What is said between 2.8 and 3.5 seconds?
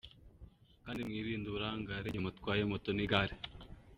n’igare."